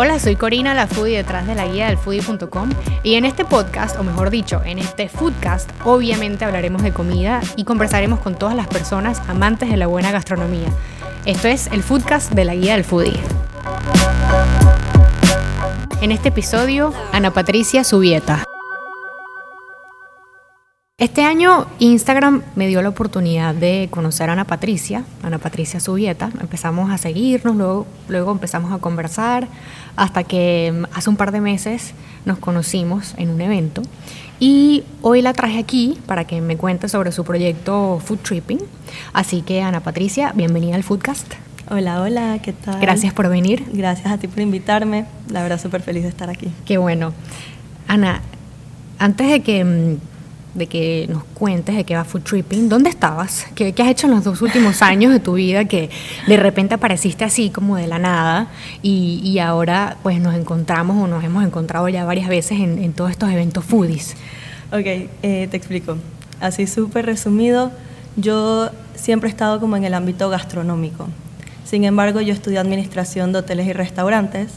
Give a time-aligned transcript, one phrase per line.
[0.00, 2.70] Hola, soy Corina, la foodie detrás de la guía del foodie.com
[3.02, 7.64] y en este podcast, o mejor dicho, en este foodcast, obviamente hablaremos de comida y
[7.64, 10.68] conversaremos con todas las personas amantes de la buena gastronomía.
[11.26, 13.18] Esto es el foodcast de la guía del foodie.
[16.00, 18.44] En este episodio, Ana Patricia Subieta.
[21.00, 26.28] Este año Instagram me dio la oportunidad de conocer a Ana Patricia, Ana Patricia Subieta.
[26.40, 29.46] Empezamos a seguirnos, luego, luego empezamos a conversar,
[29.98, 31.92] hasta que mm, hace un par de meses
[32.24, 33.82] nos conocimos en un evento.
[34.40, 38.60] Y hoy la traje aquí para que me cuente sobre su proyecto Food Tripping.
[39.12, 41.34] Así que Ana Patricia, bienvenida al Foodcast.
[41.70, 42.80] Hola, hola, ¿qué tal?
[42.80, 43.66] Gracias por venir.
[43.72, 45.04] Gracias a ti por invitarme.
[45.30, 46.48] La verdad, súper feliz de estar aquí.
[46.64, 47.12] Qué bueno.
[47.88, 48.22] Ana,
[49.00, 49.96] antes de que mm,
[50.58, 52.68] de que nos cuentes de qué va Food Tripping.
[52.68, 53.46] ¿Dónde estabas?
[53.54, 55.90] ¿Qué, has hecho en los dos últimos años de tu vida que
[56.26, 58.48] de repente apareciste así como de la nada
[58.82, 63.30] y, ahora pues nos encontramos o nos hemos encontrado ya varias veces en, todos estos
[63.30, 64.16] eventos foodies?
[64.72, 65.96] Ok, eh, te explico.
[66.40, 67.70] Así súper resumido,
[68.16, 71.08] yo siempre he estado como en el ámbito gastronómico.
[71.64, 74.52] Sin embargo, yo estudié administración de hoteles y restaurantes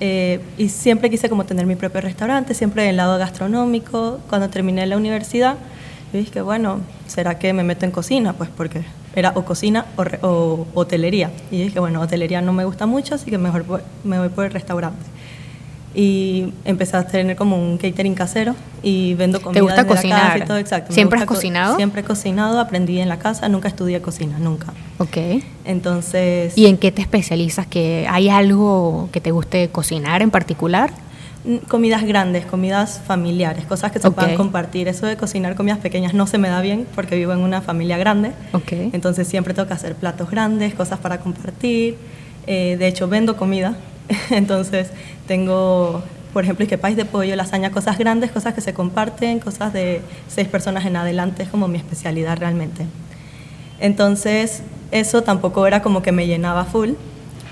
[0.00, 4.20] eh, y siempre quise como tener mi propio restaurante, siempre del lado gastronómico.
[4.28, 5.56] Cuando terminé la universidad,
[6.12, 8.32] yo dije, bueno, ¿será que me meto en cocina?
[8.32, 8.82] Pues porque
[9.14, 11.30] era o cocina o, o hotelería.
[11.50, 13.64] Y dije, bueno, hotelería no me gusta mucho, así que mejor
[14.04, 15.04] me voy por el restaurante
[15.94, 20.38] y empecé a tener como un catering casero y vendo comida ¿Te gusta cocinar?
[20.38, 20.92] y todo, exacto.
[20.92, 21.76] ¿Siempre has cocinado?
[21.76, 24.72] siempre he cocinado, aprendí en la casa, nunca estudié cocina, nunca.
[24.98, 25.42] Ok.
[25.64, 26.56] Entonces...
[26.56, 27.66] ¿Y en qué te especializas?
[27.66, 30.92] ¿Que ¿Hay algo que te guste cocinar en particular?
[31.44, 34.86] Mm, comidas grandes, comidas familiares, cosas que se puedan compartir.
[34.86, 37.98] Eso de cocinar comidas pequeñas no se me da bien porque vivo en una familia
[37.98, 38.32] grande.
[38.52, 38.90] Okay.
[38.92, 41.96] Entonces siempre tengo que hacer platos grandes, cosas para compartir.
[42.46, 43.76] Eh, de hecho, vendo comida
[44.30, 44.90] Entonces
[45.26, 49.72] tengo, por ejemplo, que país de pollo, lasaña, cosas grandes, cosas que se comparten, cosas
[49.72, 52.86] de seis personas en adelante, es como mi especialidad realmente.
[53.80, 56.90] Entonces eso tampoco era como que me llenaba full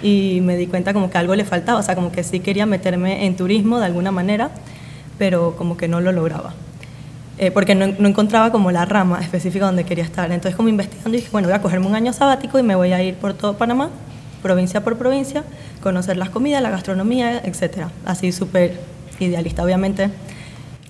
[0.03, 2.67] y me di cuenta como que algo le faltaba, o sea, como que sí quería
[2.67, 4.51] meterme en turismo de alguna manera,
[5.19, 6.55] pero como que no lo lograba.
[7.39, 10.31] Eh, porque no, no, encontraba como la rama específica donde quería estar.
[10.33, 13.01] Entonces, como investigando, dije, bueno, voy a cogerme un año sabático y me voy a
[13.01, 13.91] ir por todo Panamá,
[14.43, 15.45] provincia por provincia,
[15.81, 17.91] conocer las comidas, la gastronomía, etcétera.
[18.05, 18.79] Así súper
[19.21, 20.11] idealista, obviamente.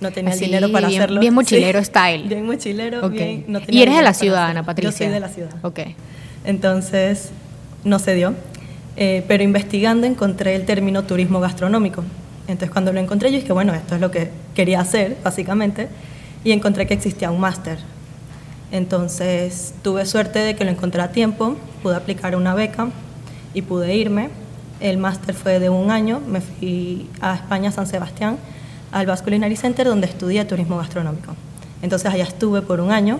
[0.01, 1.19] No tenía dinero para hacerlo.
[1.19, 2.27] Bien mochilero style.
[2.27, 4.91] Bien mochilero, bien, ¿Y eres de la ciudad, Ana Patricia?
[4.91, 5.51] Yo soy de la ciudad.
[5.61, 5.79] Ok.
[6.45, 7.31] Entonces,
[7.83, 8.33] no se dio.
[8.95, 12.03] Eh, pero investigando encontré el término turismo gastronómico.
[12.47, 15.87] Entonces, cuando lo encontré, yo dije, bueno, esto es lo que quería hacer, básicamente.
[16.43, 17.77] Y encontré que existía un máster.
[18.71, 22.87] Entonces, tuve suerte de que lo encontré a tiempo, pude aplicar una beca
[23.53, 24.29] y pude irme.
[24.79, 28.37] El máster fue de un año, me fui a España, San Sebastián,
[28.91, 31.35] al Basque Culinary Center, donde estudié turismo gastronómico.
[31.81, 33.19] Entonces allá estuve por un año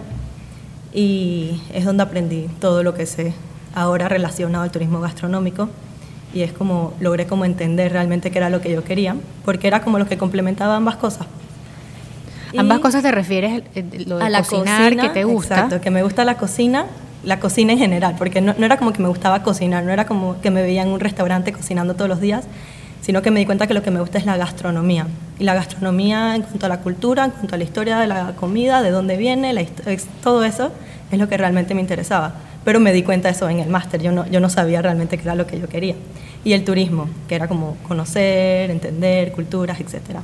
[0.93, 3.33] y es donde aprendí todo lo que sé
[3.75, 5.69] ahora relacionado al turismo gastronómico
[6.33, 9.15] y es como logré como entender realmente qué era lo que yo quería,
[9.45, 11.27] porque era como lo que complementaba ambas cosas.
[12.57, 13.63] Ambas cosas te refieres
[14.19, 15.55] a la cocinar que te gusta.
[15.55, 16.85] Exacto, que me gusta la cocina
[17.23, 20.39] la cocina en general, porque no, era como que me gustaba cocinar, no era como
[20.41, 22.45] que me veía en un restaurante cocinando todos los días,
[23.01, 25.07] sino que me di cuenta que lo que me gusta es la gastronomía.
[25.39, 28.33] Y la gastronomía en cuanto a la cultura, en cuanto a la historia de la
[28.35, 29.67] comida, de dónde viene,
[30.21, 30.71] todo eso
[31.11, 32.33] es lo que realmente me interesaba.
[32.65, 35.17] Pero me di cuenta de eso en el máster, yo no, yo no sabía realmente
[35.17, 35.95] qué era lo que yo quería.
[36.43, 40.19] Y el turismo, que era como conocer, entender culturas, etc.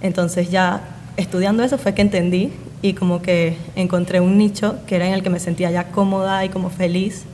[0.00, 2.52] Entonces ya estudiando eso fue que entendí
[2.82, 6.44] y como que encontré un nicho que era en el que me sentía ya cómoda
[6.44, 7.24] y como feliz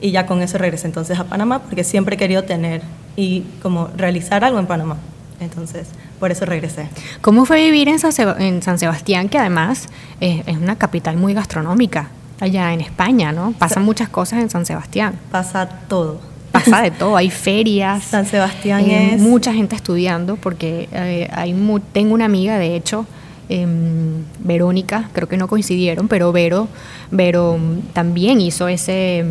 [0.00, 2.82] y ya con eso regresé entonces a Panamá porque siempre he querido tener
[3.16, 4.96] y como realizar algo en Panamá.
[5.40, 5.88] Entonces,
[6.18, 6.88] por eso regresé.
[7.20, 9.88] ¿Cómo fue vivir en San, Sebastián, que además
[10.20, 12.08] es, una capital muy gastronómica
[12.40, 13.52] allá en España, ¿no?
[13.52, 15.18] Pasan muchas cosas en San Sebastián.
[15.30, 16.20] Pasa todo.
[16.52, 18.04] Pasa de todo, hay ferias.
[18.04, 19.20] San Sebastián eh, es...
[19.20, 21.54] Mucha gente estudiando, porque eh, hay
[21.92, 23.06] tengo una amiga, de hecho,
[23.50, 26.68] Em, Verónica, creo que no coincidieron, pero Vero,
[27.10, 27.58] Vero
[27.94, 29.24] también hizo ese,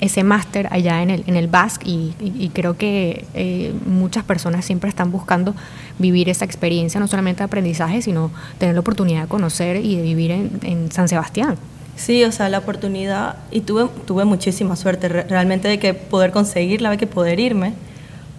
[0.00, 4.88] ese máster allá en el, en el Basque y, creo que eh, muchas personas siempre
[4.88, 5.56] están buscando
[5.98, 10.02] vivir esa experiencia, no solamente de aprendizaje, sino tener la oportunidad de conocer y de
[10.02, 11.56] vivir en, San Sebastián.
[11.96, 16.90] Sí, o sea, la oportunidad, y tuve, tuve muchísima suerte realmente de que poder conseguirla,
[16.90, 17.74] de que poder irme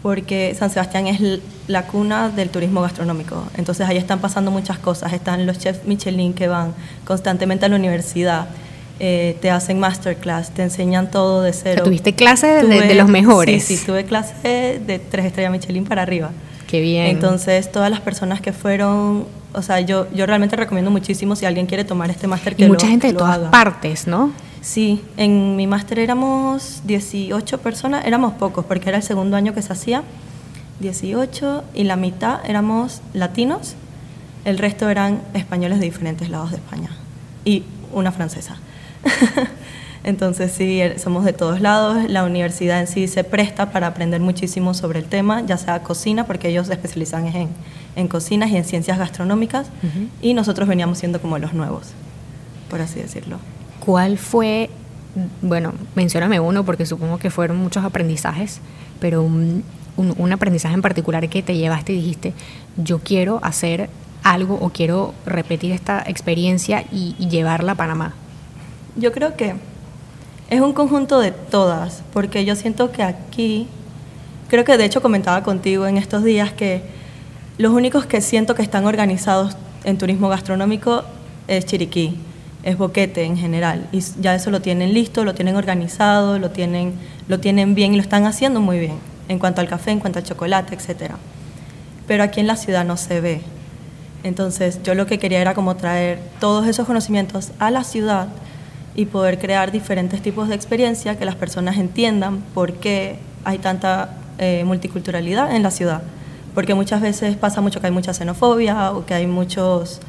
[0.06, 1.20] porque San Sebastián es
[1.68, 3.44] la cuna del turismo gastronómico.
[3.58, 5.14] Entonces ahí están pasando muchas cosas.
[5.14, 6.76] Están los chefs Michelin que van
[7.06, 8.46] constantemente a la universidad.
[9.00, 11.82] eh, te hacen masterclass, te enseñan todo de cero.
[11.84, 13.64] tuviste clases de, de, los mejores.
[13.64, 16.30] Sí, sí, tuve clases de tres estrellas Michelin para arriba.
[16.68, 17.08] Qué bien.
[17.08, 19.26] Entonces, todas las personas que fueron,
[19.56, 22.88] o sea, yo, yo realmente recomiendo muchísimo si alguien quiere tomar este máster que Mucha
[22.88, 24.32] gente de todas partes, ¿no?
[24.62, 29.62] Sí, en mi máster éramos 18 personas, éramos pocos porque era el segundo año que
[29.62, 30.04] se hacía,
[30.80, 33.76] 18 y la mitad éramos latinos,
[34.44, 36.90] el resto eran españoles de diferentes lados de España
[37.44, 37.64] y
[37.94, 38.58] una francesa.
[40.04, 42.10] Entonces sí, er, somos de todos lados.
[42.10, 46.28] La universidad en sí se presta para aprender muchísimo sobre el tema, ya sea cocina,
[46.28, 47.50] porque ellos se especializan en,
[47.96, 49.68] en cocinas y en ciencias gastronómicas,
[50.22, 51.88] y nosotros veníamos siendo como los nuevos,
[52.70, 53.38] por así decirlo.
[53.80, 54.70] ¿Cuál fue,
[55.42, 58.60] bueno, mencióname uno porque supongo que fueron muchos aprendizajes,
[59.00, 59.64] pero un,
[60.32, 62.34] aprendizaje en particular que te llevaste y dijiste,
[62.78, 63.90] yo quiero hacer
[64.24, 68.14] algo o quiero repetir esta experiencia y llevarla a Panamá?
[68.98, 69.56] Yo creo que
[70.50, 73.68] es un conjunto de todas, porque yo siento que aquí,
[74.48, 76.84] creo que de hecho comentaba contigo en estos días que
[77.58, 81.04] los únicos que siento que están organizados en turismo gastronómico
[81.48, 82.18] es Chiriquí,
[82.64, 86.94] es Boquete en general, y ya eso lo tienen listo, lo tienen organizado, lo tienen,
[87.28, 88.98] lo tienen bien y lo están haciendo muy bien,
[89.30, 91.14] en cuanto al café, en cuanto al chocolate, etc.
[92.08, 93.42] Pero aquí en la ciudad no se ve.
[94.24, 98.28] Entonces yo lo que quería era como traer todos esos conocimientos a la ciudad
[98.96, 104.18] y poder crear diferentes tipos de experiencia que las personas entiendan por qué hay tanta
[104.40, 106.02] eh, multiculturalidad en la ciudad.
[106.56, 110.00] Porque muchas veces pasa mucho que hay mucha xenofobia o que hay muchos,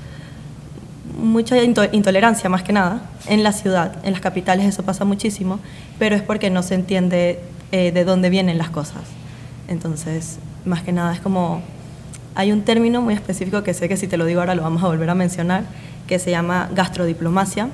[1.21, 3.97] mucha intolerancia más que nada en la ciudad.
[4.05, 5.61] En las capitales eso pasa muchísimo,
[5.99, 7.41] pero es porque no se entiende
[7.73, 9.03] eh, de dónde vienen las cosas.
[9.69, 11.61] Entonces, más que nada es como,
[12.35, 14.83] hay un término muy específico que sé que si te lo digo ahora lo vamos
[14.83, 15.65] a volver a mencionar,
[16.07, 17.69] que se llama gastrodiplomacia,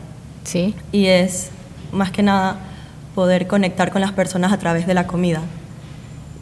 [0.44, 0.74] Sí.
[0.90, 1.50] Y es
[1.92, 2.56] más que nada
[3.14, 5.42] poder conectar con las personas a través de la comida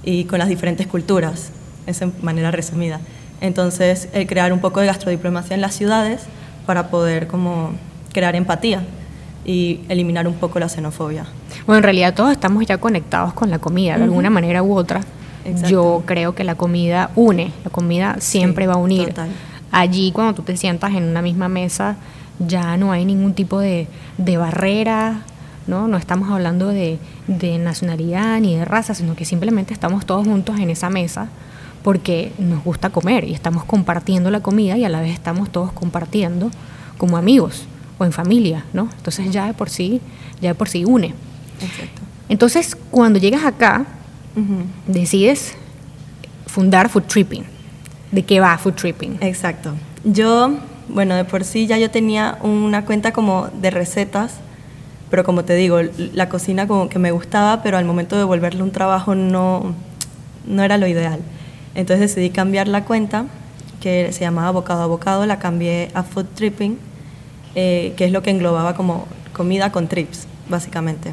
[0.02, 1.50] y con las diferentes culturas,
[1.90, 3.00] es en manera resumida.
[3.40, 6.22] Entonces, el crear un poco de gastrodiplomacia en las ciudades
[6.66, 7.72] para poder como
[8.12, 8.82] crear empatía
[9.44, 11.26] y eliminar un poco la xenofobia.
[11.66, 15.00] Bueno, en realidad todos estamos ya conectados con la comida, de alguna manera u otra.
[15.68, 19.14] Yo creo que la comida une, la comida siempre va a unir.
[19.72, 21.96] Allí cuando tú te sientas en una misma mesa,
[22.38, 23.86] ya no hay ningún tipo de,
[24.18, 25.22] barrera,
[25.66, 25.88] ¿no?
[25.88, 26.98] No estamos hablando de,
[27.58, 31.28] nacionalidad ni de raza, sino que simplemente estamos todos juntos en esa mesa
[31.82, 35.72] porque nos gusta comer y estamos compartiendo la comida y a la vez estamos todos
[35.72, 36.50] compartiendo
[36.98, 37.64] como amigos
[37.98, 38.88] o en familia, ¿no?
[38.96, 40.00] Entonces ya de por sí,
[40.40, 41.14] ya de por sí une.
[42.28, 43.86] Entonces, cuando llegas acá,
[44.86, 45.54] decides
[46.46, 47.44] fundar Food Tripping.
[48.12, 49.18] ¿De qué va Food Tripping?
[49.20, 49.72] Exacto.
[50.04, 50.56] Yo
[50.92, 54.34] bueno, de por sí ya yo tenía una cuenta como de recetas,
[55.10, 55.80] pero como te digo,
[56.14, 59.74] la cocina como que me gustaba, pero al momento de volverle un trabajo no,
[60.46, 61.20] no era lo ideal.
[61.74, 63.26] Entonces decidí cambiar la cuenta,
[63.80, 66.78] que se llamaba Bocado a Bocado, la cambié a Food Tripping,
[67.54, 71.12] eh, que es lo que englobaba como comida con trips, básicamente.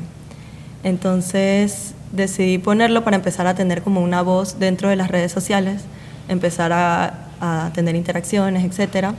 [0.84, 5.84] Entonces decidí ponerlo para empezar a tener como una voz dentro de las redes sociales,
[6.28, 9.14] empezar a, a tener interacciones, etcétera.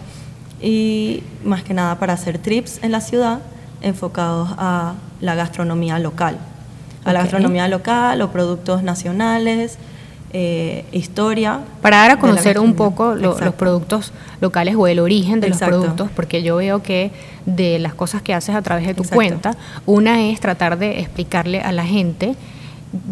[0.61, 3.41] Y más que nada para hacer trips en la ciudad
[3.81, 6.39] enfocados a la gastronomía local,
[7.05, 9.79] a la gastronomía local o productos nacionales,
[10.33, 11.61] eh, historia.
[11.81, 16.11] Para dar a conocer un poco los productos locales o el origen de los productos,
[16.15, 17.11] porque yo veo que
[17.47, 19.57] de las cosas que haces a través de tu cuenta,
[19.87, 22.35] una es tratar de explicarle a la gente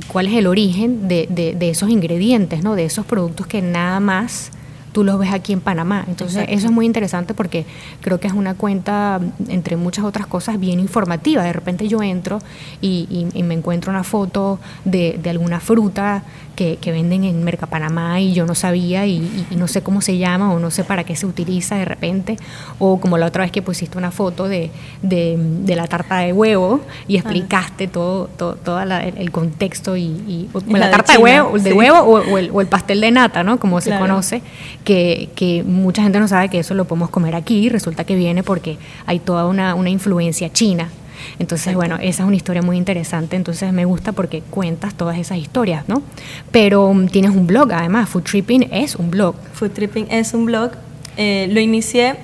[0.09, 2.75] cuál es el origen de, de, de esos ingredientes, ¿no?
[2.75, 4.51] de esos productos que nada más
[4.97, 6.07] tú los ves aquí en Panamá.
[6.09, 7.67] Entonces, eso es muy interesante porque
[8.01, 11.43] creo que es una cuenta, entre muchas otras cosas, bien informativa.
[11.43, 12.39] De repente yo entro
[12.81, 16.23] y, me encuentro una foto de, de alguna fruta
[16.57, 20.59] que, venden en Mercapanamá y yo no sabía y, no sé cómo se llama o
[20.59, 22.37] no sé para qué se utiliza de repente.
[22.79, 24.71] O como la otra vez que pusiste una foto de,
[25.03, 31.59] la tarta de huevo y explicaste todo, todo, el, contexto y, la, tarta de, huevo,
[31.59, 33.61] de huevo o, el, pastel de nata, ¿no?
[33.61, 34.43] Como se conoce,
[34.85, 37.69] que, que, mucha gente no sabe que eso lo podemos comer aquí.
[37.69, 40.89] Resulta que viene porque hay toda una, una influencia china
[41.39, 45.39] entonces, bueno, esa es una historia muy interesante, entonces me gusta porque cuentas todas esas
[45.39, 46.03] historias, ¿no?
[46.51, 49.37] Pero um, tienes un blog, además, Food Tripping es un blog.
[49.53, 50.73] Food Tripping es un blog.
[51.17, 52.17] Eh, lo inicié,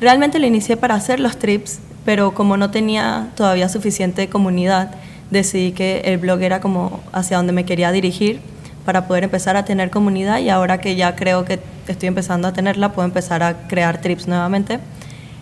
[0.00, 4.94] realmente lo inicié para hacer los trips, pero como no tenía todavía suficiente comunidad,
[5.30, 8.40] decidí que el blog era como hacia donde me quería dirigir
[8.84, 12.54] para poder empezar a tener comunidad y ahora que ya creo que estoy empezando a
[12.54, 14.80] tenerla, puedo empezar a crear trips nuevamente.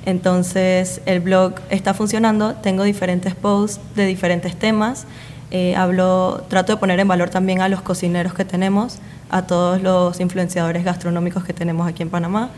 [0.06, 5.04] Entonces el blog está funcionando, tengo diferentes posts de diferentes temas,
[5.50, 9.82] eh, hablo, trato de poner en valor también a los cocineros que tenemos, a todos
[9.82, 12.50] los influenciadores gastronómicos que tenemos aquí en Panamá,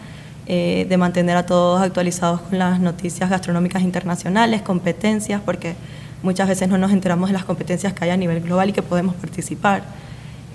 [0.47, 5.75] eh, de mantener a todos actualizados con las noticias gastronómicas internacionales, competencias, porque
[6.23, 8.83] muchas veces no nos enteramos de las competencias que hay a nivel global y que
[8.83, 9.85] podemos participar,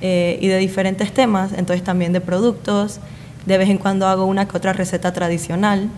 [0.01, 3.00] eh, y de diferentes temas, entonces también de productos.
[3.45, 5.89] De vez en cuando hago una que otra receta tradicional,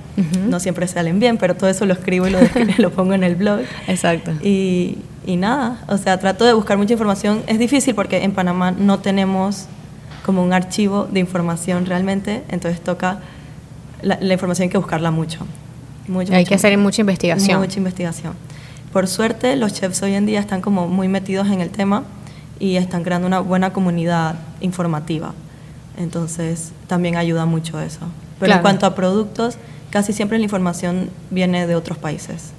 [0.47, 2.39] no siempre salen bien, pero todo eso lo escribo y lo,
[2.77, 3.61] lo pongo en el blog.
[3.87, 4.31] Exacto.
[4.41, 7.43] Y, y nada, o sea, trato de buscar mucha información.
[7.47, 9.65] Es difícil porque en Panamá no tenemos
[10.25, 13.19] como un archivo de información realmente, entonces toca
[14.01, 15.45] la, información hay que buscarla mucho.
[16.31, 17.59] hay que hacer mucha investigación.
[17.59, 18.33] Mucha investigación.
[18.93, 22.03] Por suerte, los chefs hoy en día están como muy metidos en el tema
[22.59, 25.33] y están creando una buena comunidad informativa.
[25.97, 28.01] Entonces, también ayuda mucho eso.
[28.39, 29.57] Pero en cuanto a productos,
[29.89, 32.51] casi siempre la información viene de otros países.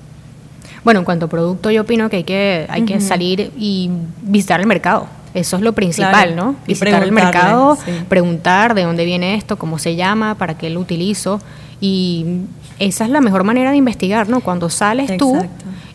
[0.85, 3.91] Bueno, en cuanto a producto, yo opino que hay que, hay que salir y
[4.23, 5.07] visitar el mercado.
[5.35, 6.57] Eso es lo principal, ¿no?
[6.67, 7.77] Visitar el mercado,
[8.09, 11.41] preguntar de dónde viene esto, cómo se llama, para qué lo utilizo.
[11.81, 12.25] Y
[12.79, 14.41] esa es la mejor manera de investigar, ¿no?
[14.41, 15.39] Cuando sales tú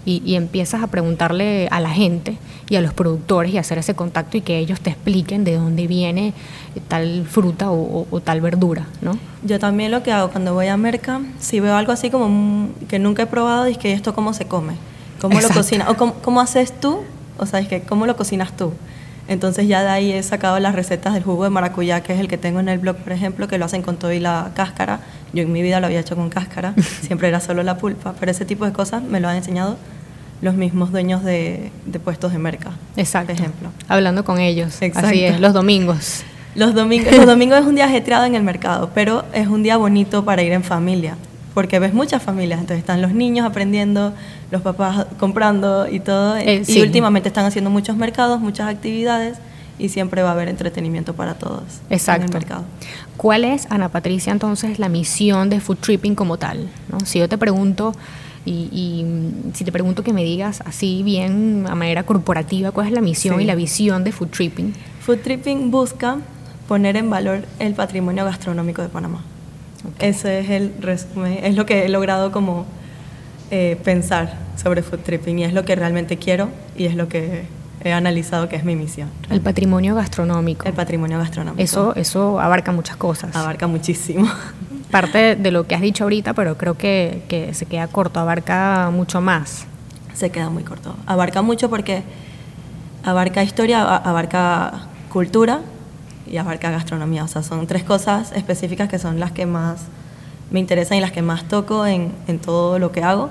[0.05, 2.37] y, empiezas a preguntarle a la gente
[2.71, 5.87] y a los productores y hacer ese contacto y que ellos te expliquen de dónde
[5.87, 6.33] viene
[6.87, 9.17] tal fruta o, tal verdura, ¿no?
[9.43, 12.97] Yo también lo que hago cuando voy a Merca, si veo algo así como que
[12.97, 14.75] nunca he probado, es que esto cómo se come,
[15.19, 17.01] cómo lo cocinas, o cómo, cómo, haces tú,
[17.37, 18.71] o sea, es que cómo lo cocinas tú.
[19.27, 22.29] Entonces ya de ahí he sacado las recetas del jugo de maracuyá, que es el
[22.29, 25.01] que tengo en el blog, por ejemplo, que lo hacen con todo y la cáscara.
[25.33, 28.31] Yo en mi vida lo había hecho con cáscara, siempre era solo la pulpa, pero
[28.31, 29.75] ese tipo de cosas me lo han enseñado
[30.41, 31.71] los mismos dueños de,
[32.03, 32.71] puestos de merca.
[32.95, 33.33] Exacto.
[33.33, 33.69] Por ejemplo.
[33.87, 34.81] Hablando con ellos.
[34.81, 35.09] Exacto.
[35.09, 36.23] Así es, los domingos.
[36.55, 39.77] Los domingos, los domingos es un día ajetreado en el mercado, pero es un día
[39.77, 41.15] bonito para ir en familia
[41.53, 44.13] porque ves muchas familias, entonces están los niños aprendiendo,
[44.51, 49.37] los papás comprando y todo, eh, y últimamente están haciendo muchos mercados, muchas actividades
[49.77, 52.23] y siempre va a haber entretenimiento para todos Exacto.
[52.23, 52.63] en el mercado.
[53.17, 56.69] ¿Cuál es, Ana Patricia, entonces la misión de Food Tripping como tal?
[56.89, 56.99] ¿No?
[57.01, 57.93] Si yo te pregunto,
[58.45, 59.05] y,
[59.53, 63.39] si te pregunto que me digas así bien a manera corporativa, ¿cuál es la misión
[63.39, 64.73] y la visión de Food Tripping?
[65.01, 66.17] Food Tripping busca
[66.67, 69.23] poner en valor el patrimonio gastronómico de Panamá.
[69.99, 72.65] Ese es el resumen, es lo que he logrado como
[73.49, 77.43] eh, pensar sobre food tripping y es lo que realmente quiero y es lo que
[77.83, 79.09] he analizado que es mi misión.
[79.29, 80.67] El patrimonio gastronómico.
[80.67, 81.61] El patrimonio gastronómico.
[81.61, 83.35] Eso, eso abarca muchas cosas.
[83.35, 84.27] Abarca muchísimo.
[84.91, 88.89] Parte de lo que has dicho ahorita, pero creo que, que se queda corto, abarca
[88.91, 89.65] mucho más.
[90.13, 90.95] Se queda muy corto.
[91.05, 92.03] Abarca mucho porque
[93.03, 95.61] abarca historia, abarca cultura,
[96.31, 97.23] y abarca gastronomía.
[97.23, 99.83] O sea, son tres cosas específicas que son las que más
[100.49, 103.29] me interesan y las que más toco en, en todo lo que hago.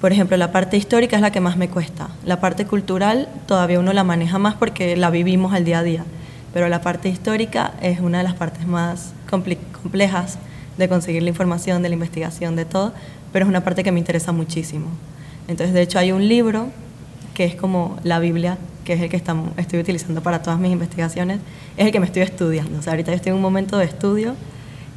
[0.00, 2.08] Por ejemplo, la parte histórica es la que más me cuesta.
[2.24, 6.04] La parte cultural todavía uno la maneja más porque la vivimos al día a día.
[6.52, 10.38] Pero la parte histórica es una de las partes más complejas
[10.76, 12.92] de conseguir la información, de la investigación, de todo,
[13.32, 14.88] pero es una parte que me interesa muchísimo.
[15.48, 16.68] Entonces, de hecho, hay un libro
[17.34, 20.70] que es como la Biblia que es el que estamos, estoy utilizando para todas mis
[20.70, 21.40] investigaciones,
[21.76, 22.78] es el que me estoy estudiando.
[22.78, 24.36] O sea, ahorita estoy en un momento de estudio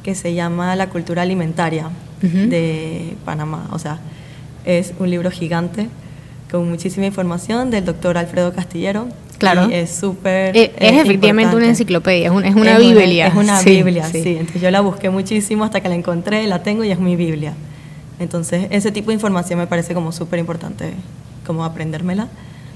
[0.04, 1.90] que se llama La cultura alimentaria
[2.22, 3.68] de Panamá.
[3.72, 3.98] O sea,
[4.64, 5.88] es un libro gigante
[6.50, 9.08] con muchísima información del doctor Alfredo Castillero.
[9.38, 9.70] Claro.
[9.70, 10.56] Y es súper.
[10.56, 13.28] Es, efectivamente una enciclopedia, es, es una Biblia.
[13.28, 14.22] es una Biblia, sí.
[14.22, 14.36] sí.
[14.36, 17.54] Entonces yo la busqué muchísimo hasta que la encontré, la tengo y es mi Biblia.
[18.18, 20.92] Entonces ese tipo de información me parece como súper importante,
[21.46, 22.28] como aprendérmela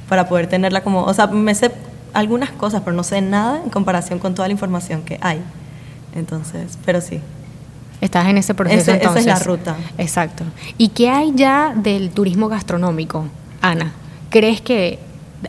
[0.08, 1.70] para poder tenerla como, o sea, me sé
[2.12, 5.42] algunas cosas, pero no sé nada en comparación con toda la información que hay.
[6.14, 7.20] Entonces, pero sí.
[8.04, 9.22] Estás en ese proceso entonces.
[9.22, 9.76] Esa es la ruta.
[9.96, 10.44] Exacto.
[10.76, 13.24] ¿Y qué hay ya del turismo gastronómico,
[13.62, 13.92] Ana?
[14.28, 14.98] ¿Crees que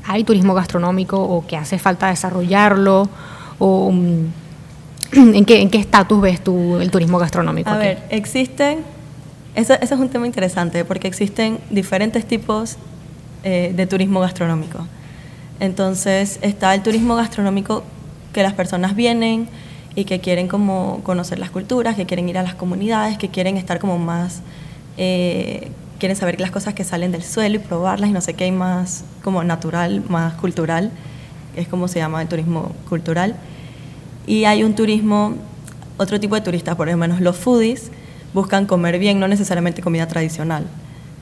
[0.06, 3.10] hay turismo gastronómico o que hace falta desarrollarlo?
[3.60, 4.28] ¿O mm,
[5.36, 7.70] en qué estatus ves tú el turismo gastronómico?
[7.70, 8.86] A ver, existen,
[9.54, 12.78] ese, ese es un tema interesante porque existen diferentes tipos
[13.44, 14.88] eh, de turismo gastronómico.
[15.60, 17.84] Entonces está el turismo gastronómico
[18.32, 19.50] que las personas vienen
[19.96, 23.58] y que quieren como conocer las culturas, que quieren ir a las comunidades, que quieren
[23.58, 24.42] estar como más,
[24.98, 28.46] eh, quieren saber las cosas que salen del suelo y probarlas y no sé qué
[28.46, 30.92] hay más como natural, más cultural,
[31.56, 33.36] es como se llama el turismo cultural.
[34.28, 35.36] Y hay un turismo,
[35.98, 37.92] otro tipo de turistas, por ejemplo, los foodies
[38.34, 40.66] buscan comer bien, no necesariamente comida tradicional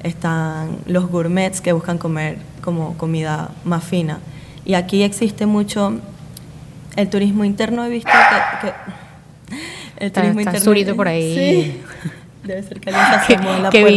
[0.03, 4.19] están los gourmets que buscan comer como comida más fina.
[4.65, 5.99] Y aquí existe mucho
[6.95, 8.09] el turismo interno, he visto
[8.61, 8.71] que...
[10.05, 10.95] el turismo interno...
[10.95, 11.35] por ahí.
[11.35, 11.81] Sí.
[12.43, 13.95] Debe ser que alguien se asomó en la que puerta.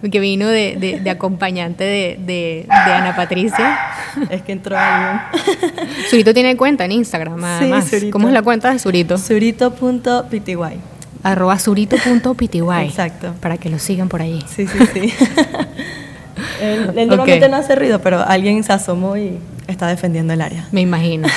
[0.00, 3.78] vino, que vino de, de- de acompañante de, de- Ana Patricia.
[4.30, 5.20] Es que entró alguien.
[6.10, 7.88] Surito tiene cuenta en Instagram, Sí, además.
[7.88, 8.10] Surito.
[8.12, 9.16] ¿Cómo es la cuenta de Surito?
[9.18, 10.56] Surito.pty.
[11.22, 12.60] Arroba surito.pty.
[12.84, 13.34] Exacto.
[13.40, 14.44] Para que lo sigan por ahí.
[14.48, 15.14] Sí, sí, sí.
[16.60, 20.66] él, él normalmente no hace ruido, pero alguien se asomó y está defendiendo el área.
[20.72, 21.28] Me imagino.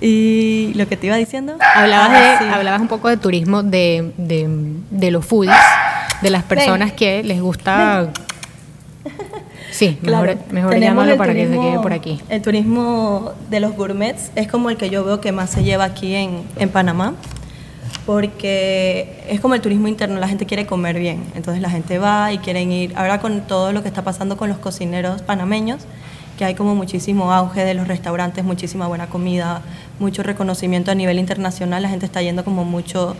[0.00, 1.56] Y lo que te iba diciendo.
[1.74, 2.52] Hablabas, Ah, de, sí.
[2.52, 4.48] hablabas un poco de turismo de, de,
[4.90, 5.54] de los foodies,
[6.22, 8.10] de las personas que les gusta...
[9.70, 12.20] Sí, mejor, Claro, mejor llámalo el para que se turismo- quede por aquí.
[12.30, 15.84] El turismo de los gourmets es como el que yo veo que más se lleva
[15.84, 17.12] aquí en, en Panamá,
[18.06, 22.32] porque es como el turismo interno, la gente quiere comer bien, entonces la gente va
[22.32, 25.82] y quieren ir, ahora con todo lo que está pasando con los cocineros panameños,
[26.36, 29.62] que hay como muchísimo auge de los restaurantes, muchísima buena comida,
[29.98, 33.16] mucho reconocimiento a nivel internacional, la gente está yendo como mucho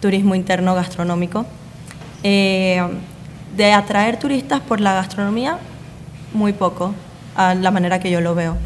[0.00, 1.46] turismo interno gastronómico.
[2.22, 2.82] Eh,
[3.56, 5.58] de atraer turistas por la gastronomía,
[6.32, 6.94] muy poco,
[7.34, 8.56] a la manera que yo lo veo.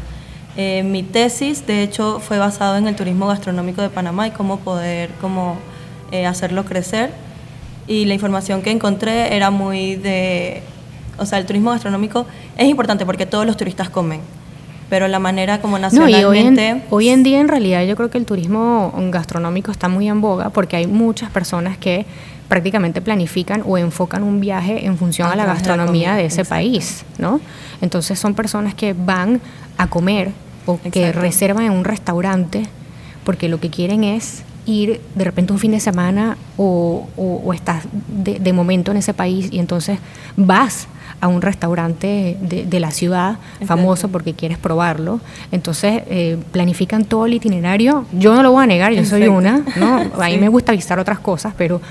[0.57, 4.59] Eh, mi tesis, de hecho, fue basado en el turismo gastronómico de Panamá y cómo
[4.59, 5.57] poder cómo,
[6.11, 7.11] eh, hacerlo crecer.
[7.87, 10.63] Y la información que encontré era muy de...
[11.17, 12.25] O sea, el turismo gastronómico
[12.57, 14.19] es importante porque todos los turistas comen,
[14.89, 16.25] pero la manera como No, y nacionalmente...
[16.27, 20.07] hoy en, hoy en día en realidad yo creo que el turismo gastronómico está muy
[20.09, 22.05] en boga porque hay muchas personas que
[22.47, 26.09] prácticamente planifican o enfocan un viaje en función A a la través de la gastronomía
[26.09, 27.39] comida, de ese país, ¿no?
[27.81, 29.41] Entonces son personas que van
[29.77, 30.31] a comer
[30.67, 32.63] o que reservan en un restaurante
[33.23, 37.53] porque lo que quieren es ir de repente un fin de semana o, o- o
[37.53, 39.97] estás de, de momento en ese país y entonces
[40.37, 40.87] vas
[41.21, 45.19] a un restaurante de, de la ciudad famoso porque quieres probarlo.
[45.51, 48.05] Entonces eh, planifican todo el itinerario.
[48.11, 49.95] Yo no lo voy a negar, yo soy una, ¿no?
[50.21, 50.37] A mí Sí.
[50.39, 51.81] me gusta visitar otras cosas, pero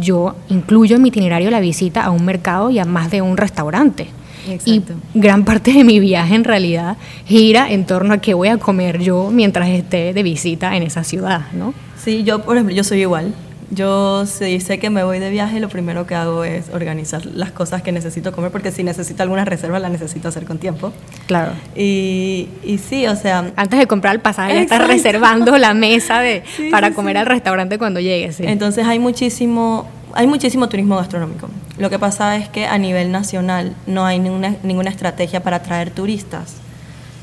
[0.00, 3.36] yo incluyo en mi itinerario la visita a un mercado y a más de un
[3.36, 4.08] restaurante.
[4.48, 4.92] Exacto.
[5.14, 8.58] Y gran parte de mi viaje en realidad gira en torno a qué voy a
[8.58, 11.72] comer yo mientras esté de visita en esa ciudad, ¿no?
[11.96, 13.34] Sí, yo, por ejemplo, yo soy igual.
[13.74, 17.50] Yo si sé que me voy de viaje, lo primero que hago es organizar las
[17.50, 20.92] cosas que necesito comer, porque si necesito alguna reserva, la necesito hacer con tiempo.
[21.26, 21.52] Claro.
[21.74, 26.20] Y, y sí, o sea, Antes de comprar el pasaje, ya estás reservando la mesa
[26.20, 27.20] de, Sí, para comer sí.
[27.20, 28.36] al restaurante cuando llegues.
[28.36, 28.44] sí.
[28.46, 31.48] entonces hay muchísimo, hay muchísimo turismo gastronómico.
[31.78, 35.90] Lo que pasa es que a nivel nacional no hay ninguna, ninguna estrategia para atraer
[35.90, 36.54] turistas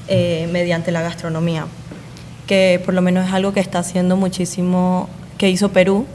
[0.10, 1.66] eh, mediante la gastronomía,
[2.48, 6.06] que por lo menos es algo que está haciendo muchísimo, que hizo Perú.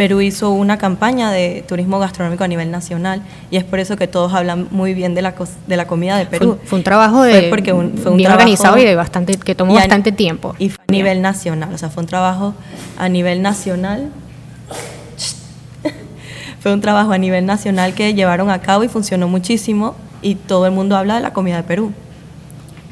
[0.00, 4.06] Perú hizo una campaña de turismo gastronómico a nivel nacional y es por eso que
[4.06, 5.34] todos hablan muy bien de la,
[5.66, 6.58] de la comida de Perú.
[6.64, 9.36] fue un trabajo de Fue porque un- fue un bien trabajo- organizado y de bastante
[9.36, 10.54] que tomó a- bastante tiempo.
[10.58, 12.54] Y fue a nivel nacional, o sea, fue un trabajo
[12.96, 14.08] a nivel nacional.
[16.60, 20.64] fue un trabajo a nivel nacional que llevaron a cabo y funcionó muchísimo y todo
[20.64, 21.92] el mundo habla de la comida de Perú.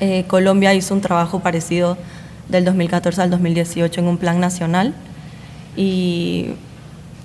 [0.00, 1.96] Eh, Colombia hizo un trabajo parecido
[2.50, 4.92] del 2014 al 2018 en un plan nacional
[5.74, 6.50] y,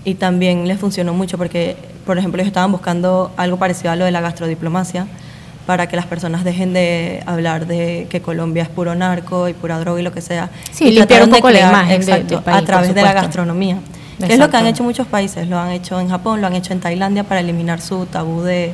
[0.06, 4.06] y también les funcionó mucho porque, por ejemplo, ellos estaban buscando algo parecido a lo
[4.06, 5.08] de la gastrodiplomacia
[5.66, 9.80] para que las personas dejen de hablar de que Colombia es puro narco y pura
[9.80, 10.50] droga y lo que sea.
[10.72, 12.94] Sí, y limpiar un de poco la crear- imagen de- exacto, del país, a través
[12.96, 13.78] de la gastronomía.
[14.20, 14.70] Que es lo que han Exacto.
[14.70, 17.82] hecho muchos países, lo han hecho en Japón, lo han hecho en Tailandia para eliminar
[17.82, 18.74] su tabú de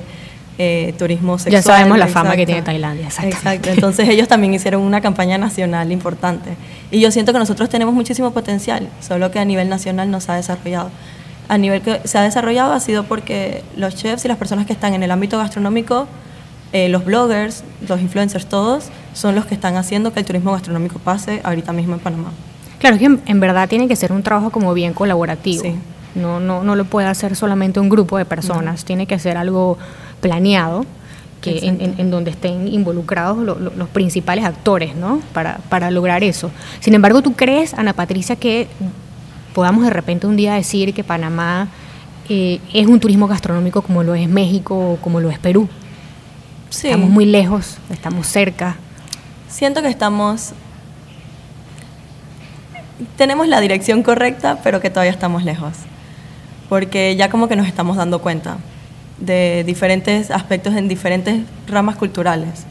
[0.58, 1.54] eh, turismo sexual.
[1.54, 2.46] Ya sabemos la fama que exacto.
[2.48, 3.08] tiene Tailandia.
[3.24, 6.50] Exacto, entonces ellos también hicieron una campaña nacional importante.
[6.92, 10.32] Y yo siento que nosotros tenemos muchísimo potencial, solo que a nivel nacional no se
[10.32, 10.90] ha desarrollado.
[11.50, 14.74] A nivel que se ha desarrollado ha sido porque los chefs y las personas que
[14.74, 16.08] están en el ámbito gastronómico,
[16.72, 21.00] eh, los bloggers, los influencers, todos, son los que están haciendo que el turismo gastronómico
[21.00, 22.32] pase ahorita mismo en Panamá.
[22.80, 25.64] Claro, es que en, en verdad tiene que ser un trabajo como bien colaborativo.
[25.64, 25.76] Sí.
[26.16, 29.78] No, no, no lo puede hacer solamente un grupo de personas, tiene que ser algo
[30.22, 30.86] planeado
[31.42, 35.22] que en, en- en donde estén involucrados lo- lo- los principales actores, ¿no?
[35.34, 36.52] Para, para lograr eso.
[36.82, 38.68] Sin embargo, ¿tú crees, Ana Patricia, que
[39.54, 41.68] podamos de repente un día decir que Panamá
[42.30, 45.68] eh, es un turismo gastronómico como lo es México o como lo es Perú?
[46.70, 46.88] Sí.
[46.88, 48.76] Estamos muy lejos, estamos cerca.
[49.48, 50.54] Siento que estamos.
[53.18, 55.74] Tenemos la dirección correcta, pero que todavía estamos lejos.
[56.68, 58.58] Porque ya como que nos estamos dando cuenta
[59.18, 62.66] de diferentes aspectos en diferentes ramas culturales,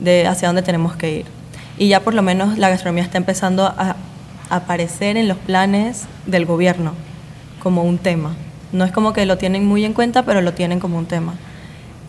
[0.00, 1.26] de hacia dónde tenemos que ir.
[1.78, 3.96] Y ya por lo menos la gastronomía está empezando a
[4.50, 6.92] aparecer en los planes del gobierno
[7.62, 8.34] como un tema.
[8.72, 11.34] No es como que lo tienen muy en cuenta, pero lo tienen como un tema.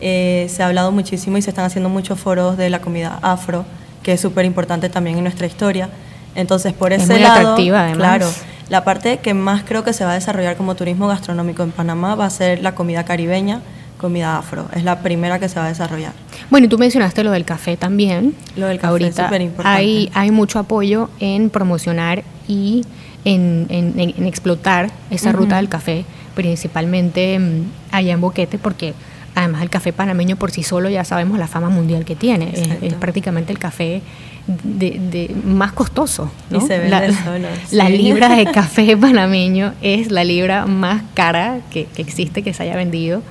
[0.00, 3.64] Eh, se ha hablado muchísimo y se están haciendo muchos foros de la comida afro,
[4.02, 5.88] que es súper importante también en nuestra historia.
[6.34, 7.96] Entonces, por Es ese muy lado, atractiva, además.
[7.98, 8.26] claro,
[8.68, 12.14] La parte que más creo que se va a desarrollar como turismo gastronómico en Panamá
[12.14, 13.60] va a ser la comida caribeña,
[14.00, 14.66] comida afro.
[14.74, 16.12] Es la primera que se va a desarrollar.
[16.50, 18.34] Bueno, y tú mencionaste lo del café también.
[18.56, 19.78] Lo del café Ahorita es súper importante.
[19.78, 22.84] hay, hay mucho apoyo en promocionar y
[23.24, 28.94] en, en- en- en explotar esa ruta del café, principalmente mm, allá en Boquete, porque
[29.34, 32.50] además el café panameño por sí solo ya sabemos la fama mundial que tiene.
[32.82, 34.02] Es, prácticamente el café
[34.46, 36.30] de, de- más costoso.
[36.50, 41.60] Y se vende la, solo, la libra de café panameño es la libra más cara
[41.70, 43.22] que, que existe que se haya vendido.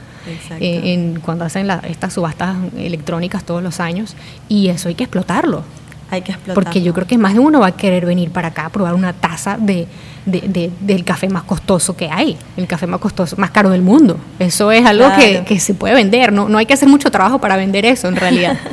[0.60, 4.15] Eh, en, cuando hacen la- estas subastas electrónicas todos los años
[4.47, 5.63] y eso hay que explotarlo.
[6.12, 6.55] Hay que explotar.
[6.63, 8.95] Porque yo creo que más de uno va a querer venir para acá a probar
[8.95, 9.88] una taza de,
[10.25, 13.84] de- de- del café más costoso que hay, el café más costoso, más caro del
[13.84, 14.17] mundo.
[14.39, 17.39] Eso es algo que, que se puede vender, no, no hay que hacer mucho trabajo
[17.39, 18.58] para vender eso en realidad.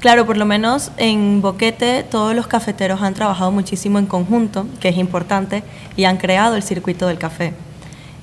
[0.00, 4.88] Claro, por lo menos en Boquete todos los cafeteros han trabajado muchísimo en conjunto, que
[4.88, 5.62] es importante,
[5.96, 7.52] y han creado el circuito del café.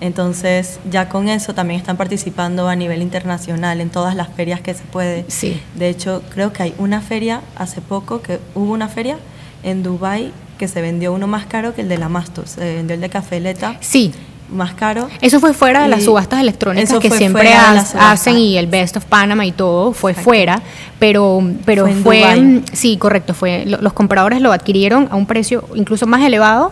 [0.02, 4.74] Entonces, ya con eso también están participando a nivel internacional en todas las ferias que
[4.74, 5.26] se puede.
[5.28, 5.62] Sí.
[5.76, 9.18] De hecho, creo que hay una feria hace poco, que hubo una feria
[9.64, 12.96] en Dubai que se vendió uno más caro que el de la Mastos, se vendió
[12.96, 14.14] el de Cafeleta Sí,
[14.50, 15.08] más caro.
[15.22, 19.46] Eso fue fuera de las subastas electrónicas que siempre hacen y el Best of Panama
[19.46, 20.30] y todo fue Exacto.
[20.30, 20.62] fuera,
[20.98, 25.66] pero pero Fue mm, sí, correcto, fue lo- los compradores lo adquirieron a un precio
[25.76, 26.72] incluso más elevado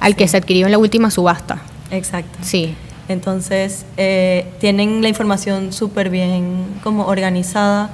[0.00, 1.58] al que se adquirió en la última subasta.
[1.90, 2.38] Exacto.
[2.42, 2.74] Sí.
[3.08, 7.90] Entonces, eh, tienen la información súper bien como organizada,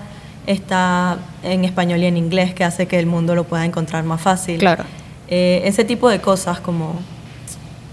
[0.46, 4.20] está en español y en inglés, que hace que el mundo lo pueda encontrar más
[4.20, 4.58] fácil.
[4.58, 4.84] Claro.
[5.28, 6.94] Eh, ese tipo de cosas como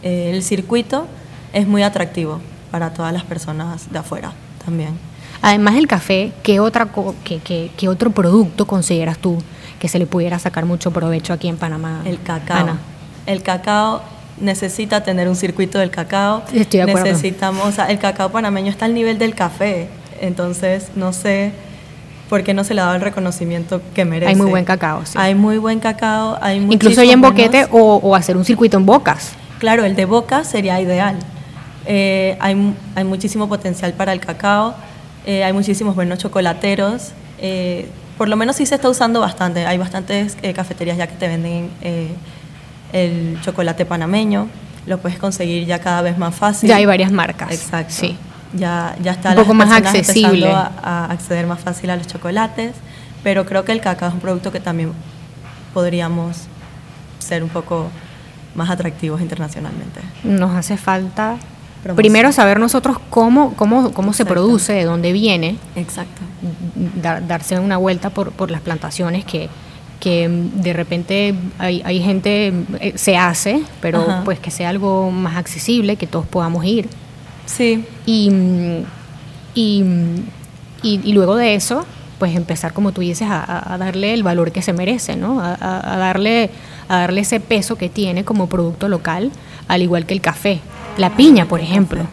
[0.04, 1.08] eh, el circuito
[1.54, 2.40] es muy atractivo
[2.72, 4.32] para todas las personas de afuera
[4.64, 4.98] también.
[5.42, 9.38] Además del café, ¿qué otra co- qué, qué- qué otro producto consideras tú
[9.80, 12.02] que se le pudiera sacar mucho provecho aquí en Panamá?
[12.06, 12.58] El cacao.
[12.58, 12.78] Ana?
[13.26, 14.02] El cacao
[14.42, 16.44] necesita tener un circuito del cacao.
[16.54, 16.94] Estoy de.
[16.94, 19.88] Necesitamos, o sea, el cacao panameño está al nivel del café,
[20.22, 21.52] entonces no sé
[22.30, 24.30] por qué no se le ha dado el reconocimiento que merece.
[24.30, 25.14] Hay muy buen cacao, sí.
[25.16, 28.86] Hay muy buen cacao, hay Incluso ahí en Boquete o, o hacer un circuito en
[28.86, 29.32] Bocas.
[29.58, 31.18] Claro, el de boca sería ideal.
[31.86, 34.76] Eh, hay, hay muchísimo potencial para el cacao,
[35.26, 37.12] eh, hay muchísimos buenos chocolateros.
[37.42, 39.66] eh, por lo menos sí se está usando bastante.
[39.66, 42.10] Hay bastantes eh, cafeterías ya que te venden eh,
[42.94, 44.48] el chocolate panameño.
[44.86, 46.70] Lo puedes conseguir ya cada vez más fácil.
[46.70, 47.52] Ya hay varias marcas.
[47.52, 47.94] Exacto.
[47.96, 48.18] Sí.
[48.54, 50.52] Ya, ya está Un las poco más accesible.
[50.52, 52.74] A, a acceder más fácil a los chocolates,
[53.24, 54.92] pero creo que el cacao es un producto que también
[55.74, 56.38] podríamos
[57.20, 57.90] ser un poco
[58.56, 60.02] más atractivos internacionalmente.
[60.24, 61.38] Nos hace falta
[61.84, 61.96] Promoción.
[61.98, 66.22] primero saber nosotros cómo, cómo, cómo se produce, de dónde viene, Exacto.
[67.02, 69.50] dar- darse una vuelta por, por las plantaciones que,
[70.00, 74.22] que de repente hay, hay gente, eh, se hace, pero Ajá.
[74.24, 76.88] pues que sea algo más accesible, que todos podamos ir.
[77.46, 78.30] Sí, Y,
[79.56, 79.84] y,
[80.84, 81.86] y- y luego de eso,
[82.18, 85.42] pues empezar, como tú dices, a, darle el valor que se merece, ¿no?
[85.42, 85.58] A,
[85.98, 86.50] darle,
[86.88, 89.32] a darle ese peso que tiene como producto local,
[89.68, 90.60] al igual que el café.
[90.98, 92.04] La piña, por ejemplo.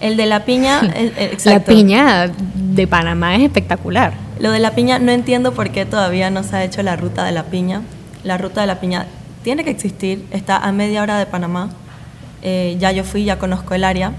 [0.00, 1.72] el de la piña, el- La exacto.
[1.72, 4.14] piña de Panamá es espectacular.
[4.40, 7.24] Lo de la piña, no entiendo por qué todavía no se ha hecho la ruta
[7.24, 7.82] de la piña.
[8.24, 9.06] La ruta de la piña
[9.42, 11.70] tiene que existir, está a media hora de Panamá.
[12.42, 14.12] Eh, ya yo fui, ya conozco el área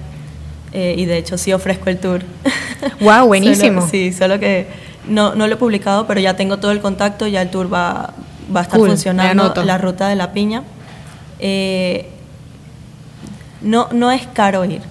[0.73, 2.21] eh, y de hecho sí ofrezco el tour.
[3.01, 3.81] Guau, buenísimo.
[3.81, 4.67] Solo- sí, solo que
[5.07, 8.13] no, no lo he publicado, pero ya tengo todo el contacto, ya el tour va,
[8.55, 10.63] va a estar Cool, funcionando, la ruta de la piña.
[11.39, 12.09] Eh,
[13.61, 14.81] no, no es caro ir.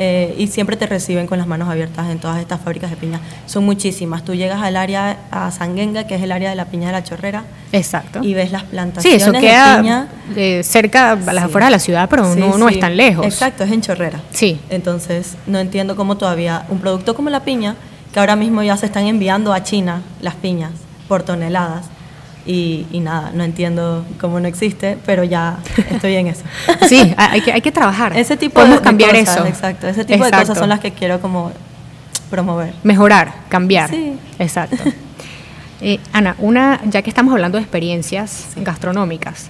[0.00, 3.20] Eh, y siempre te reciben con las manos abiertas en todas estas fábricas de piña.
[3.46, 4.24] Son muchísimas.
[4.24, 7.02] Tú llegas al área, a Sanguenga, que es el área de la piña de la
[7.02, 8.20] chorrera, Exacto.
[8.22, 10.08] y ves las Sí, plantaciones eso de queda piña.
[10.36, 11.48] eh, cerca, a las Sí.
[11.50, 12.74] afueras de la ciudad, pero Sí, no, no sí.
[12.74, 13.26] es tan lejos.
[13.26, 14.20] Exacto, es en chorrera.
[14.30, 14.60] Sí.
[14.70, 17.74] Entonces, no entiendo cómo todavía un producto como la piña,
[18.14, 20.70] que ahora mismo ya se están enviando a China las piñas
[21.08, 21.86] por toneladas.
[22.46, 25.58] Y, y nada, no entiendo cómo no existe, pero ya
[25.90, 26.42] estoy en eso.
[26.88, 28.16] Sí, hay que, hay que trabajar.
[28.16, 29.46] Ese tipo Podemos de, de cambiar cosas, eso.
[29.46, 31.52] Exacto, ese tipo de cosas son las que quiero como
[32.30, 32.72] promover.
[32.82, 33.90] Mejorar, cambiar.
[33.90, 34.14] Sí.
[34.38, 34.76] Exacto.
[35.80, 39.46] Eh, Ana, una, ya que estamos hablando de experiencias gastronómicas,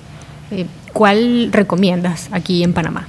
[0.51, 3.07] eh, ¿cuál recomiendas aquí en Panamá?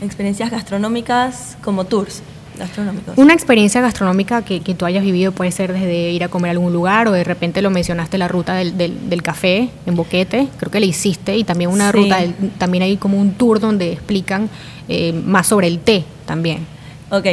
[0.00, 2.20] Experiencias gastronómicas como tours
[2.58, 3.16] gastronómicos.
[3.18, 6.52] Una experiencia gastronómica que, que tú hayas vivido puede ser desde ir a comer a
[6.52, 10.48] algún lugar o de repente lo mencionaste la ruta del, del- del café en Boquete,
[10.58, 11.96] creo que la hiciste y también una Sí.
[11.98, 14.48] ruta, del- también hay como un tour donde explican
[14.88, 16.66] eh, más sobre el té también.
[17.10, 17.26] Ok,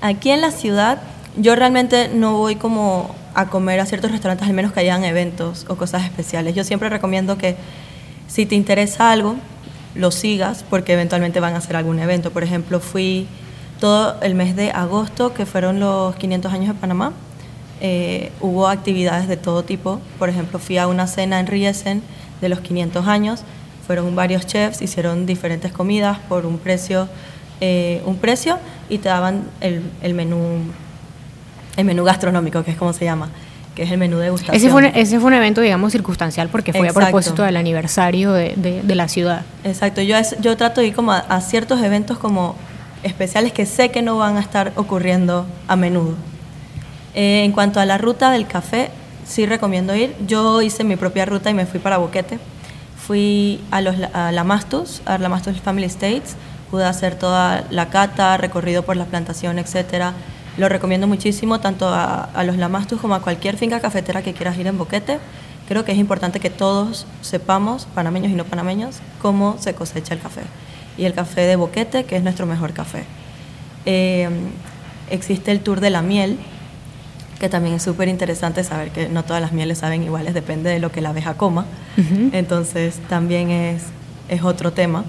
[0.00, 1.00] aquí en la ciudad
[1.36, 5.66] yo realmente no voy como a comer a ciertos restaurantes al menos que hayan eventos
[5.68, 6.54] o cosas especiales.
[6.54, 7.56] Yo siempre recomiendo que
[8.28, 9.36] si te interesa algo,
[9.94, 12.30] lo sigas porque eventualmente van a hacer algún evento.
[12.30, 13.26] Por ejemplo, fui
[13.80, 17.12] todo el mes de agosto, que fueron los 500 años de Panamá.
[17.80, 20.00] Eh, hubo actividades de todo tipo.
[20.18, 22.02] Por ejemplo, fui a una cena en Riesen
[22.40, 23.42] de los 500 años.
[23.86, 27.08] Fueron varios chefs, hicieron diferentes comidas por un precio,
[27.60, 28.58] eh, un precio
[28.88, 30.38] y te daban el, el, menú,
[31.76, 33.30] el menú gastronómico, que es como se llama
[33.76, 34.56] que es el menú de gustación.
[34.56, 38.32] Ese fue, un, ese fue un evento, digamos, circunstancial porque fue a propósito del aniversario
[38.32, 39.42] de, de, la ciudad.
[39.62, 42.56] Exacto, yo, yo trato de ir como a, ciertos eventos como
[43.06, 46.14] especiales que sé que no van a estar ocurriendo a menudo.
[47.14, 48.90] Eh, en cuanto a la ruta del café,
[49.26, 50.14] sí recomiendo ir.
[50.26, 52.38] Yo hice mi propia ruta y me fui para Boquete.
[53.06, 56.36] Fui a, los, a Lamastus, a Lamastus Family Estates.
[56.70, 60.14] Pude hacer toda la cata, recorrido por la plantación, etcétera
[60.56, 64.66] lo recomiendo muchísimo tanto a, los Lamastus como a cualquier finca cafetera que quieras ir
[64.66, 65.18] en Boquete.
[65.68, 70.20] Creo que es importante que todos sepamos, panameños y no panameños, cómo se cosecha el
[70.20, 70.42] café.
[70.98, 73.04] Y el café de Boquete, que es nuestro mejor café.
[73.84, 74.28] Eh,
[75.10, 76.38] existe el tour de la miel,
[77.38, 80.78] que también es súper interesante saber que no todas las mieles saben iguales, depende de
[80.78, 81.66] lo que la abeja coma.
[82.32, 83.82] Entonces también es,
[84.28, 85.04] es otro tema.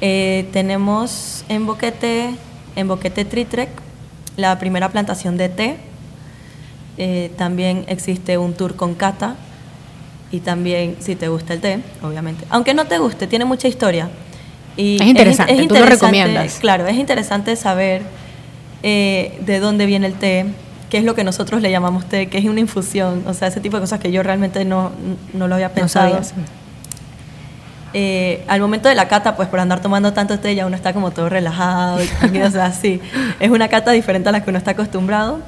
[0.00, 2.30] Eh, tenemos en Boquete,
[2.74, 3.70] en Boquete Tritrek,
[4.36, 5.76] la primera plantación de té.
[6.98, 9.36] Eh, también existe un tour con cata
[10.30, 12.44] y también si te gusta el té, obviamente.
[12.50, 14.10] Aunque no te guste, tiene mucha historia.
[14.76, 16.58] Y es interesante, es, tú lo recomiendas.
[16.60, 18.02] Claro, es interesante saber
[18.82, 20.46] eh, de dónde viene el té,
[20.90, 23.60] qué es lo que nosotros le llamamos té, qué es una infusión, o sea, ese
[23.60, 24.92] tipo de cosas que yo realmente no,
[25.32, 26.20] no lo había pensado.
[27.98, 30.92] Eh, al momento de la cata, pues por andar tomando tanto té, ya uno está
[30.92, 31.98] como todo relajado
[32.32, 33.00] y o sea, sí,
[33.40, 35.40] es una cata diferente a la que uno está acostumbrado,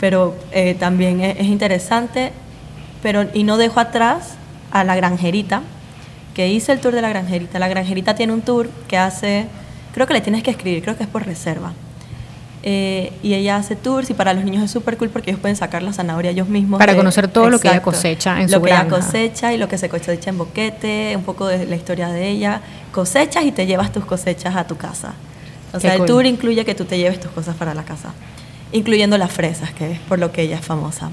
[0.00, 2.32] pero eh, también es, interesante,
[3.02, 4.34] pero y no dejo atrás
[4.72, 5.62] a la granjerita,
[6.36, 7.58] que hice el tour de la granjerita.
[7.58, 9.46] La granjerita tiene un tour que hace,
[9.94, 11.72] creo que le tienes que escribir, creo que es por reserva.
[12.62, 15.56] Eh, y ella hace tours y para los niños es súper cool porque ellos pueden
[15.56, 16.78] sacar la zanahoria ellos mismos.
[16.78, 19.66] Para conocer todo lo que ella cosecha en lo su que ella cosecha y lo
[19.66, 22.60] que se cosecha en boquete, un poco de la historia de ella.
[22.92, 25.14] Cosechas y te llevas tus cosechas a tu casa.
[25.72, 28.12] O sea, el tour incluye que tú te lleves tus cosas para la casa,
[28.72, 31.08] incluyendo las fresas, que es por lo que ella es famosa.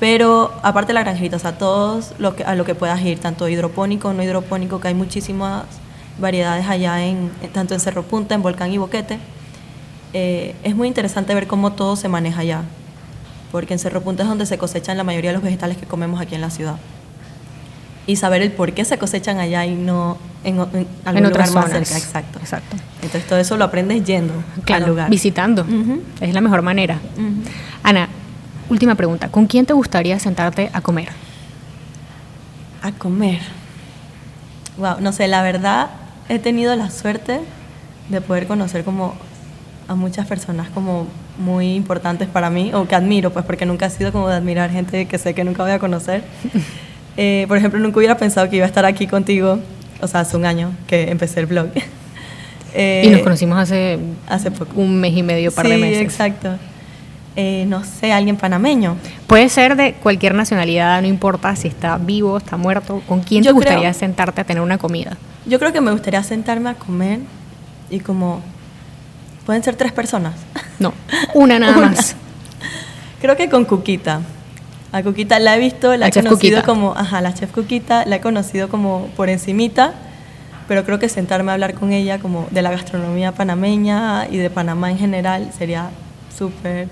[0.00, 3.18] Pero aparte de la granjita, o sea, todos lo que, a lo que puedas ir,
[3.18, 5.64] tanto hidropónico, no hidropónico, que hay muchísimas
[6.18, 9.18] variedades allá, en, tanto en Cerro Punta, en Volcán y Boquete
[10.12, 12.62] eh, es muy interesante ver cómo todo se maneja allá,
[13.52, 16.20] porque en Cerro Punta es donde se cosechan la mayoría de los vegetales que comemos
[16.20, 16.76] aquí en la ciudad.
[18.06, 20.58] Y saber el por qué se cosechan allá y no en,
[21.04, 21.96] algún lugar más cerca.
[21.96, 22.40] Exacto.
[22.40, 22.76] Exacto.
[23.02, 24.32] Entonces todo eso lo aprendes yendo
[24.72, 25.10] al lugar.
[25.10, 25.64] Visitando.
[26.20, 26.98] Es la mejor manera.
[27.84, 28.08] Ana,
[28.70, 29.28] última pregunta.
[29.28, 31.08] ¿Con quién te gustaría sentarte a comer?
[32.82, 33.40] A comer.
[34.78, 35.90] Wow, no sé, la verdad
[36.28, 37.40] he tenido la suerte
[38.08, 39.14] de poder conocer como
[39.88, 41.06] a muchas personas como
[41.36, 44.70] muy importantes para mí, o que admiro, pues porque nunca ha sido como de admirar
[44.70, 46.22] gente que sé que nunca voy a conocer.
[47.16, 49.58] Eh, por ejemplo, nunca hubiera pensado que iba a estar aquí contigo,
[50.00, 51.66] o sea, hace un año que empecé el blog.
[52.74, 54.80] y nos conocimos hace, hace poco.
[54.80, 55.98] un mes y medio, par de meses.
[55.98, 56.56] Sí, exacto.
[57.36, 58.96] Eh, no sé, alguien panameño.
[59.26, 63.02] Puede ser de cualquier nacionalidad, no importa si está vivo, está muerto.
[63.06, 65.16] ¿Con quién te gustaría sentarte a tener una comida?
[65.46, 67.20] Yo creo que me gustaría sentarme a comer
[67.88, 68.42] y como
[69.50, 70.34] ¿Pueden ser tres personas?
[70.78, 70.92] No,
[71.34, 72.14] una nada más.
[73.20, 74.20] Creo que con Cuquita.
[74.92, 78.20] A Cuquita la he visto, la, he conocido como, ajá, la chef Cuquita, la he
[78.20, 79.94] conocido como por encimita,
[80.68, 84.50] pero creo que sentarme a hablar con ella como de la gastronomía panameña y de
[84.50, 85.90] Panamá en general sería
[86.36, 86.88] súper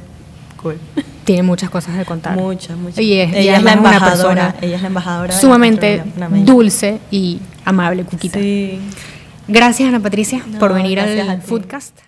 [0.59, 0.79] cool.
[1.25, 2.37] Tiene muchas cosas de contar.
[2.37, 2.99] Muchas, muchas.
[2.99, 6.03] Y ella es la embajadora, ella es la embajadora sumamente
[6.45, 8.39] dulce y amable, Cuquita.
[8.39, 8.81] Sí.
[9.47, 11.99] Gracias, Ana Patricia, por venir al Foodcast.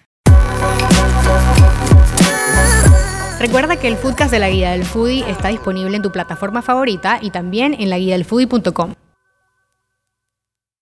[3.38, 7.18] Recuerda que el Foodcast de la Guía del Foodie está disponible en tu plataforma favorita
[7.22, 8.94] y también en la guía del foodie.com.